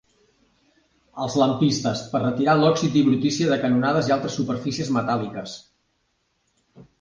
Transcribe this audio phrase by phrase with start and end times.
[1.25, 5.55] Els lampistes, per retirar l'òxid i brutícia de canonades i altres superfícies metàl·liques.